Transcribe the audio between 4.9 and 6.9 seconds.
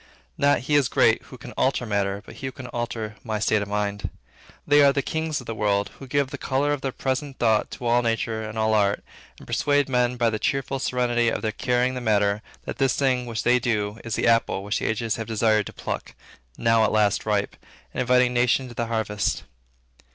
the kings of the world who give the color of